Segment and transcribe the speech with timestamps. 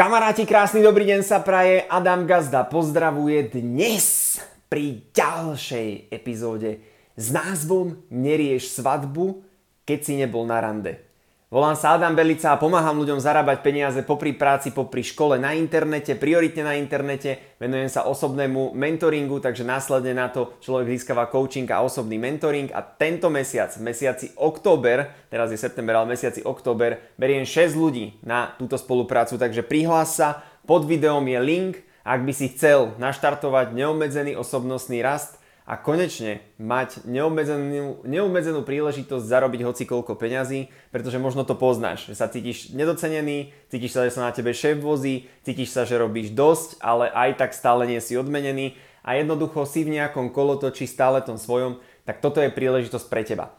[0.00, 1.84] Kamaráti, krásny dobrý deň sa praje.
[1.84, 4.40] Adam Gazda pozdravuje dnes
[4.72, 6.80] pri ďalšej epizóde
[7.20, 9.44] s názvom Nerieš svadbu,
[9.84, 11.09] keď si nebol na rande.
[11.50, 16.14] Volám sa Adam Belica a pomáham ľuďom zarábať peniaze popri práci, popri škole na internete,
[16.14, 17.58] prioritne na internete.
[17.58, 22.70] Venujem sa osobnému mentoringu, takže následne na to človek získava coaching a osobný mentoring.
[22.70, 28.22] A tento mesiac, v mesiaci október, teraz je september, ale mesiaci október, beriem 6 ľudí
[28.22, 31.74] na túto spoluprácu, takže prihlás sa, pod videom je link,
[32.06, 35.39] ak by si chcel naštartovať neobmedzený osobnostný rast,
[35.70, 42.18] a konečne mať neobmedzenú, neobmedzenú príležitosť zarobiť hoci koľko peňazí, pretože možno to poznáš, že
[42.18, 46.34] sa cítiš nedocenený, cítiš sa, že sa na tebe šéf vozí, cítiš sa, že robíš
[46.34, 48.74] dosť, ale aj tak stále nie si odmenený
[49.06, 53.54] a jednoducho si v nejakom kolotoči stále tom svojom, tak toto je príležitosť pre teba.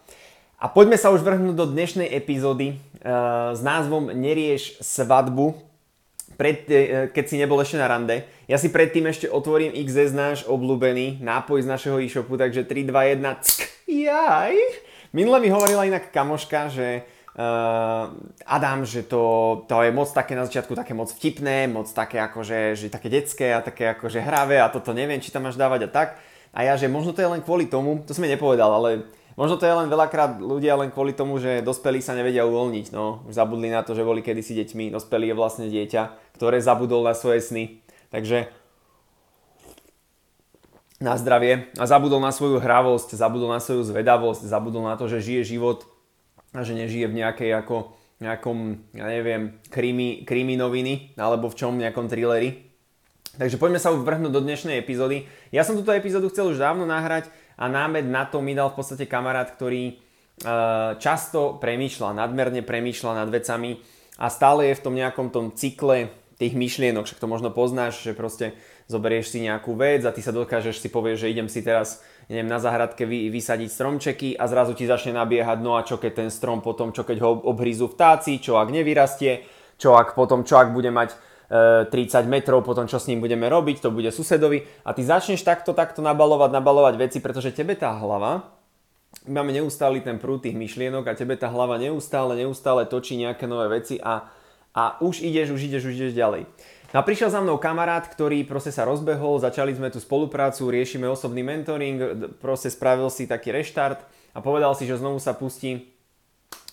[0.60, 5.72] A poďme sa už vrhnúť do dnešnej epizódy uh, s názvom Nerieš svadbu,
[6.42, 8.26] pred, e, keď si nebol ešte na rande.
[8.52, 13.24] Ja si predtým ešte otvorím XS náš obľúbený nápoj z našeho e-shopu, takže 3, 2,
[13.24, 14.56] 1, ck, jaj.
[15.16, 18.12] Minule mi hovorila inak kamoška, že uh,
[18.44, 19.24] Adam, že to,
[19.72, 23.56] to je moc také na začiatku také moc vtipné, moc také akože, že také detské
[23.56, 26.20] a také akože hravé a toto neviem, či tam máš dávať a tak.
[26.52, 29.08] A ja, že možno to je len kvôli tomu, to som mi nepovedal, ale
[29.40, 32.94] Možno to je len veľakrát ľudia len kvôli tomu, že dospelí sa nevedia uvoľniť.
[32.94, 34.94] No, už zabudli na to, že boli kedysi deťmi.
[34.94, 37.81] Dospelý je vlastne dieťa, ktoré zabudol na svoje sny.
[38.12, 38.52] Takže
[41.02, 45.24] na zdravie a zabudol na svoju hravosť, zabudol na svoju zvedavosť, zabudol na to, že
[45.24, 45.90] žije život
[46.54, 51.74] a že nežije v nejakej ako nejakom, ja neviem, krimi, krimi noviny alebo v čom,
[51.82, 52.70] nejakom thrilleri.
[53.34, 55.26] Takže poďme sa vrhnúť do dnešnej epizódy.
[55.50, 58.78] Ja som túto epizódu chcel už dávno nahrať, a námed na to mi dal v
[58.82, 59.94] podstate kamarát, ktorý e,
[60.98, 63.78] často premýšľa, nadmerne premýšľa nad vecami
[64.18, 66.10] a stále je v tom nejakom tom cykle
[66.42, 68.58] tých myšlienok, však to možno poznáš, že proste
[68.90, 72.50] zoberieš si nejakú vec a ty sa dokážeš si povieš, že idem si teraz neviem,
[72.50, 76.30] na záhradke vy, vysadiť stromčeky a zrazu ti začne nabiehať, no a čo keď ten
[76.34, 79.46] strom potom, čo keď ho obhrízu vtáci, čo ak nevyrastie,
[79.78, 81.14] čo ak potom, čo ak bude mať
[81.92, 84.64] 30 metrov, potom čo s ním budeme robiť, to bude susedovi.
[84.88, 88.56] A ty začneš takto, takto nabalovať, nabalovať veci, pretože tebe tá hlava,
[89.28, 93.68] máme neustály ten prúd tých myšlienok a tebe tá hlava neustále, neustále točí nejaké nové
[93.68, 94.32] veci a,
[94.72, 96.48] a už ideš, už ideš, už ideš ďalej.
[96.92, 101.08] No a prišiel za mnou kamarát, ktorý proste sa rozbehol, začali sme tú spoluprácu, riešime
[101.08, 104.04] osobný mentoring, proste spravil si taký reštart
[104.36, 105.88] a povedal si, že znovu sa pustí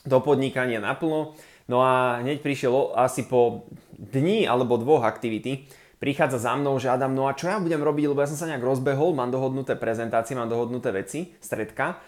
[0.03, 1.39] do podnikania naplno.
[1.71, 7.15] No a hneď prišiel asi po dní alebo dvoch aktivity prichádza za mnou, že Adam,
[7.15, 10.39] no a čo ja budem robiť, lebo ja som sa nejak rozbehol, mám dohodnuté prezentácie,
[10.39, 11.99] mám dohodnuté veci, stredka.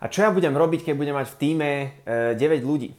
[0.00, 1.70] A čo ja budem robiť, keď budem mať v týme
[2.04, 2.92] e, 9 ľudí?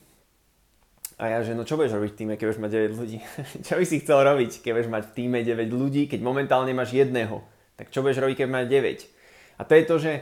[1.18, 3.18] A ja, že no čo budeš robiť v týme, keď budeš mať 9 ľudí?
[3.66, 6.94] čo by si chcel robiť, keď budeš mať v týme 9 ľudí, keď momentálne máš
[6.94, 7.42] jedného?
[7.74, 9.58] Tak čo budeš robiť, keď máš 9?
[9.58, 10.14] A to je to, že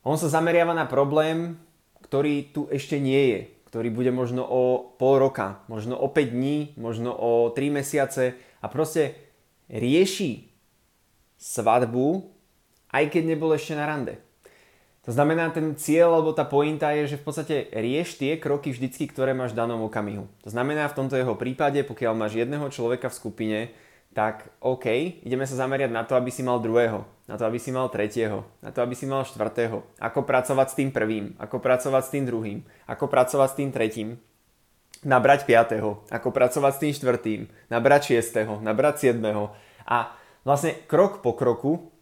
[0.00, 1.60] on sa zameriava na problém,
[2.00, 3.40] ktorý tu ešte nie je
[3.74, 8.70] ktorý bude možno o pol roka, možno o 5 dní, možno o 3 mesiace a
[8.70, 9.18] proste
[9.66, 10.46] rieši
[11.34, 12.22] svadbu,
[12.94, 14.22] aj keď nebol ešte na rande.
[15.04, 19.04] To znamená, ten cieľ alebo tá pointa je, že v podstate rieš tie kroky vždycky,
[19.04, 20.24] ktoré máš v danom okamihu.
[20.44, 23.58] To znamená, v tomto jeho prípade, pokiaľ máš jedného človeka v skupine,
[24.16, 24.86] tak OK,
[25.26, 28.48] ideme sa zameriať na to, aby si mal druhého, na to, aby si mal tretieho,
[28.64, 29.84] na to, aby si mal štvrtého.
[30.00, 34.08] Ako pracovať s tým prvým, ako pracovať s tým druhým, ako pracovať s tým tretím,
[35.04, 39.52] nabrať piatého, ako pracovať s tým štvrtým, nabrať šiestého, nabrať siedmého
[39.84, 40.16] a
[40.48, 41.92] vlastne krok po kroku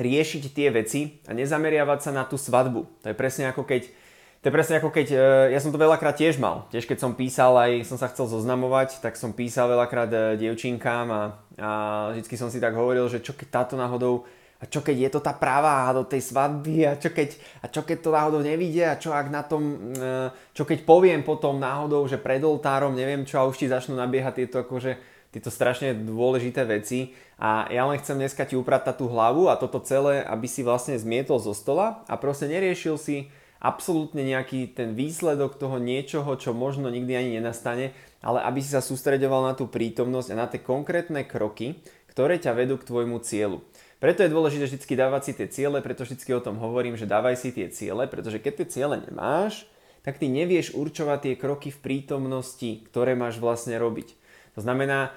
[0.00, 3.04] riešiť tie veci a nezameriavať sa na tú svadbu.
[3.04, 3.92] To je presne ako keď
[4.40, 5.16] to je presne ako keď, e,
[5.52, 6.64] ja som to veľakrát tiež mal.
[6.72, 11.06] Tiež keď som písal, aj som sa chcel zoznamovať, tak som písal veľakrát e, dievčinkám
[11.12, 11.22] a,
[11.60, 11.70] a
[12.16, 14.24] vždy som si tak hovoril, že čo keď táto náhodou
[14.60, 17.84] a čo keď je to tá práva do tej svadby a čo keď, a čo
[17.84, 22.08] keď to náhodou nevidie a čo ak na tom, e, čo keď poviem potom náhodou,
[22.08, 24.96] že pred oltárom neviem čo a už ti začnú nabiehať tieto akože
[25.30, 29.78] tieto strašne dôležité veci a ja len chcem dneska ti upratať tú hlavu a toto
[29.78, 33.30] celé, aby si vlastne zmietol zo stola a proste neriešil si
[33.62, 37.94] absolútne nejaký ten výsledok toho niečoho, čo možno nikdy ani nenastane,
[38.24, 41.78] ale aby si sa sústredoval na tú prítomnosť a na tie konkrétne kroky,
[42.10, 43.62] ktoré ťa vedú k tvojmu cieľu.
[44.00, 47.36] Preto je dôležité vždy dávať si tie ciele, preto vždy o tom hovorím, že dávaj
[47.36, 49.68] si tie ciele, pretože keď tie ciele nemáš,
[50.00, 54.16] tak ty nevieš určovať tie kroky v prítomnosti, ktoré máš vlastne robiť.
[54.54, 55.14] To znamená,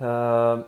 [0.00, 0.66] uh,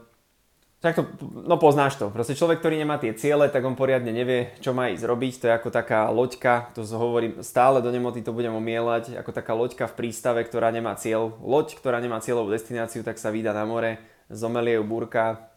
[0.78, 2.06] tak to, no poznáš to.
[2.06, 5.34] Proste človek, ktorý nemá tie ciele, tak on poriadne nevie, čo má ísť robiť.
[5.42, 9.58] To je ako taká loďka, to hovorím stále do nemoty, to budem omielať, ako taká
[9.58, 11.34] loďka v prístave, ktorá nemá cieľ.
[11.42, 13.98] Loď, ktorá nemá cieľovú destináciu, tak sa vydá na more,
[14.30, 15.47] zomelie ju búrka,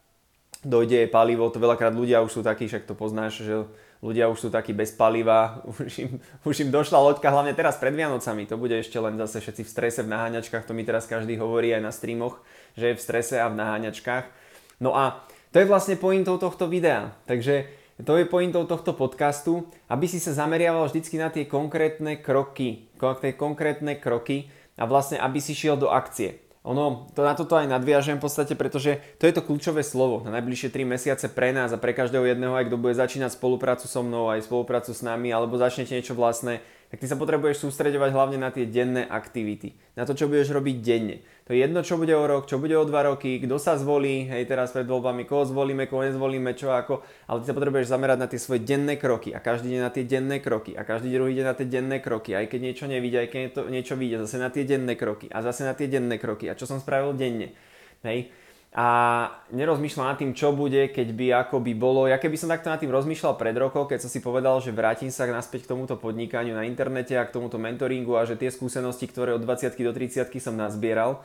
[0.61, 3.65] dojde palivo, to veľakrát ľudia už sú takí, však to poznáš, že
[4.01, 6.11] ľudia už sú takí bez paliva, už im,
[6.45, 9.69] už im došla loďka, hlavne teraz pred Vianocami, to bude ešte len zase všetci v
[9.69, 12.41] strese, v naháňačkách, to mi teraz každý hovorí aj na streamoch,
[12.77, 14.41] že je v strese a v naháňačkách
[14.81, 15.21] No a
[15.53, 17.13] to je vlastne pointou tohto videa.
[17.29, 17.69] Takže
[18.01, 23.33] to je pointou tohto podcastu, aby si sa zameriaval vždycky na tie konkrétne kroky, tie
[23.37, 26.41] konkrétne kroky a vlastne aby si šiel do akcie.
[26.61, 30.29] Ono, to na toto aj nadviažem v podstate, pretože to je to kľúčové slovo na
[30.37, 34.05] najbližšie 3 mesiace pre nás a pre každého jedného, aj kto bude začínať spoluprácu so
[34.05, 36.61] mnou, aj spoluprácu s nami, alebo začnete niečo vlastné,
[36.91, 40.77] tak ty sa potrebuješ sústredovať hlavne na tie denné aktivity, na to, čo budeš robiť
[40.83, 41.23] denne.
[41.47, 44.27] To je jedno, čo bude o rok, čo bude o dva roky, kto sa zvolí,
[44.27, 46.99] hej, teraz pred voľbami, koho zvolíme, koho nezvolíme, čo ako,
[47.31, 49.31] ale ty sa potrebuješ zamerať na tie svoje denné kroky.
[49.31, 50.75] A každý deň na tie denné kroky.
[50.75, 53.95] A každý druhý deň na tie denné kroky, aj keď niečo nevidí, aj keď niečo
[53.95, 55.31] vidie, zase na tie denné kroky.
[55.31, 56.51] A zase na tie denné kroky.
[56.51, 57.55] A čo som spravil denne.
[58.03, 58.31] Hej
[58.71, 58.87] a
[59.51, 62.07] nerozmýšľam nad tým, čo bude, keď by ako by bolo.
[62.07, 65.11] Ja keby som takto nad tým rozmýšľal pred rokom, keď som si povedal, že vrátim
[65.11, 69.11] sa naspäť k tomuto podnikaniu na internete a k tomuto mentoringu a že tie skúsenosti,
[69.11, 71.19] ktoré od 20 do 30 som nazbieral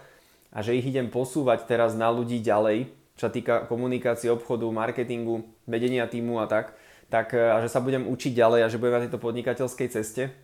[0.50, 6.10] a že ich idem posúvať teraz na ľudí ďalej, čo týka komunikácie, obchodu, marketingu, vedenia
[6.10, 6.74] týmu a tak,
[7.06, 10.34] tak a že sa budem učiť ďalej a že budem na tejto podnikateľskej ceste,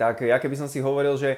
[0.00, 1.36] tak ja keby som si hovoril, že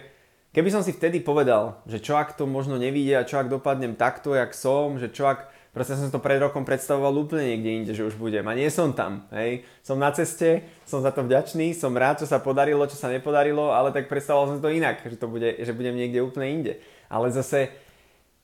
[0.57, 3.93] Keby som si vtedy povedal, že čo ak to možno nevidie a čo ak dopadnem
[3.93, 7.93] takto, jak som, že čo ak Proste som to pred rokom predstavoval úplne niekde inde,
[7.93, 8.41] že už budem.
[8.49, 9.29] A nie som tam.
[9.29, 9.61] Hej.
[9.85, 13.77] Som na ceste, som za to vďačný, som rád, čo sa podarilo, čo sa nepodarilo,
[13.77, 16.73] ale tak predstavoval som to inak, že, to bude, že budem niekde úplne inde.
[17.13, 17.77] Ale zase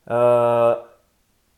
[0.05, 0.92] uh,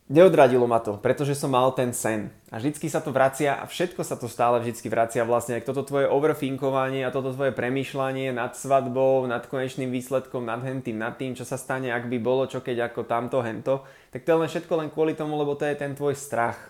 [0.05, 2.29] Neodradilo ma to, pretože som mal ten sen.
[2.53, 5.57] A vždycky sa to vracia a všetko sa to stále vždycky vracia vlastne.
[5.57, 11.01] Ak toto tvoje overfinkovanie a toto tvoje premýšľanie nad svadbou, nad konečným výsledkom, nad hentým,
[11.01, 14.37] nad tým, čo sa stane, ak by bolo, čo keď ako tamto, hento, tak to
[14.37, 16.61] je len všetko len kvôli tomu, lebo to je ten tvoj strach.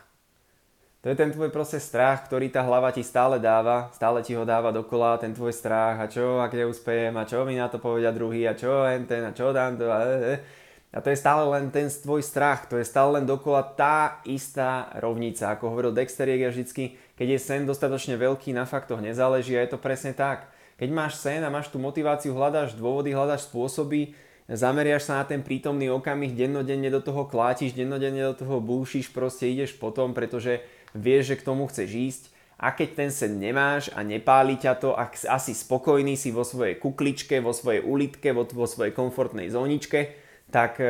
[1.03, 4.47] To je ten tvoj proste strach, ktorý tá hlava ti stále dáva, stále ti ho
[4.47, 8.15] dáva dokola, ten tvoj strach a čo, ak neúspejem a čo mi na to povedia
[8.15, 10.64] druhý a čo henten a čo tamto a, a, a
[10.95, 14.95] a to je stále len ten tvoj strach, to je stále len dokola tá istá
[15.03, 15.51] rovnica.
[15.51, 19.75] Ako hovoril Dexter Jäger vždycky, keď je sen dostatočne veľký, na faktoch nezáleží a je
[19.75, 20.47] to presne tak.
[20.79, 24.15] Keď máš sen a máš tú motiváciu, hľadáš dôvody, hľadáš spôsoby,
[24.47, 29.51] zameriaš sa na ten prítomný okamih, dennodenne do toho klátiš, dennodenne do toho búšiš, proste
[29.51, 30.63] ideš potom, pretože
[30.95, 32.25] vieš, že k tomu chceš ísť.
[32.55, 36.79] A keď ten sen nemáš a nepáli ťa to, ak asi spokojný si vo svojej
[36.79, 40.24] kukličke, vo svojej ulitke, vo, vo svojej komfortnej zóničke,
[40.55, 40.87] tak e,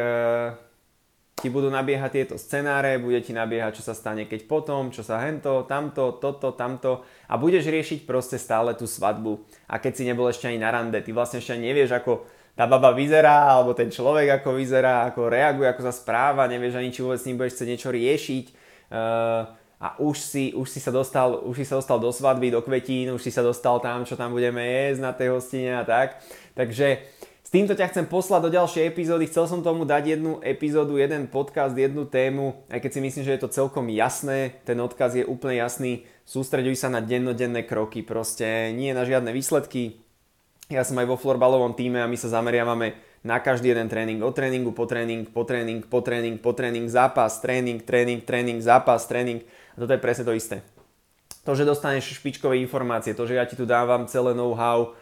[1.40, 5.25] ti budú nabiehať tieto scenáre, bude ti nabiehať, čo sa stane keď potom, čo sa
[5.25, 9.40] hento, tamto, toto, tamto a budeš riešiť proste stále tú svadbu.
[9.72, 12.69] A keď si nebol ešte ani na rande, ty vlastne ešte ani nevieš, ako tá
[12.69, 17.00] baba vyzerá, alebo ten človek ako vyzerá, ako reaguje, ako sa správa, nevieš ani, či
[17.02, 18.44] vôbec s ním budeš chcieť niečo riešiť.
[18.94, 19.43] Uh,
[19.84, 23.11] a už si, už si sa dostal, už si sa dostal do svadby, do kvetín,
[23.11, 26.22] už si sa dostal tam, čo tam budeme jesť na tej hostine a tak.
[26.55, 27.02] Takže
[27.55, 29.31] týmto ťa chcem poslať do ďalšej epizódy.
[29.31, 33.35] Chcel som tomu dať jednu epizódu, jeden podcast, jednu tému, aj keď si myslím, že
[33.39, 36.03] je to celkom jasné, ten odkaz je úplne jasný.
[36.27, 40.03] Sústreďuj sa na dennodenné kroky, proste nie na žiadne výsledky.
[40.67, 44.35] Ja som aj vo florbalovom týme a my sa zameriavame na každý jeden tréning, od
[44.35, 49.47] tréningu po tréning, po tréning, po tréning, po tréning, zápas, tréning, tréning, tréning, zápas, tréning.
[49.78, 50.67] A toto je presne to isté.
[51.47, 54.97] To, že dostaneš špičkové informácie, to, že ja ti tu dávam celé know-how,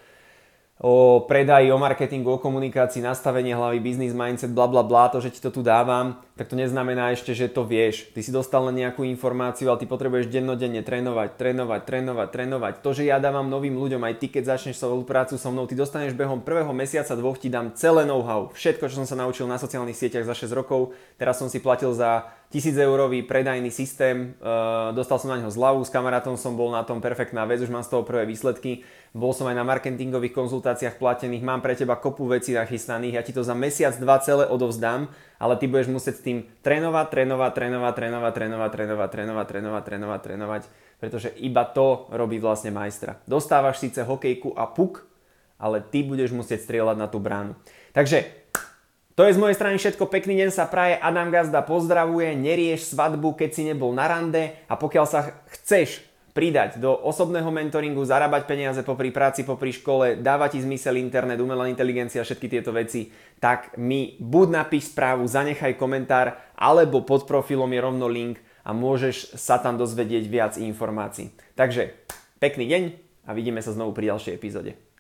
[0.83, 5.31] o predaji, o marketingu, o komunikácii, nastavenie hlavy, business mindset, bla bla bla, to, že
[5.31, 8.11] ti to tu dávam, tak to neznamená ešte, že to vieš.
[8.11, 12.75] Ty si dostal len nejakú informáciu, ale ty potrebuješ dennodenne trénovať, trénovať, trénovať, trénovať.
[12.83, 16.19] To, že ja dávam novým ľuďom, aj ty, keď začneš spoluprácu so mnou, ty dostaneš
[16.19, 19.95] behom prvého mesiaca, dvoch, ti dám celé know-how, všetko, čo som sa naučil na sociálnych
[19.95, 20.99] sieťach za 6 rokov.
[21.15, 25.87] Teraz som si platil za 1000 eurový predajný systém, uh, dostal som na neho zľavu,
[25.87, 28.83] s kamarátom som bol na tom perfektná vec, už mám z toho prvé výsledky
[29.13, 33.37] bol som aj na marketingových konzultáciách platených, mám pre teba kopu vecí nachystaných, ja ti
[33.37, 37.93] to za mesiac, dva celé odovzdám, ale ty budeš musieť s tým trénovať, trénovať, trénovať,
[37.99, 40.63] trénovať, trénovať, trénovať, trénovať, trénovať, trénovať, trénovať,
[41.03, 43.19] pretože iba to robí vlastne majstra.
[43.27, 45.03] Dostávaš síce hokejku a puk,
[45.59, 47.59] ale ty budeš musieť strieľať na tú bránu.
[47.91, 48.23] Takže
[49.19, 53.35] to je z mojej strany všetko, pekný deň sa praje, Adam Gazda pozdravuje, nerieš svadbu,
[53.35, 58.81] keď si nebol na rande a pokiaľ sa chceš pridať do osobného mentoringu, zarábať peniaze
[58.81, 64.17] popri práci, popri škole, dáva ti zmysel internet, umelá inteligencia, všetky tieto veci, tak mi
[64.17, 69.77] buď napíš správu, zanechaj komentár, alebo pod profilom je rovno link a môžeš sa tam
[69.77, 71.33] dozvedieť viac informácií.
[71.53, 71.93] Takže
[72.41, 72.83] pekný deň
[73.29, 74.92] a vidíme sa znovu pri ďalšej epizóde.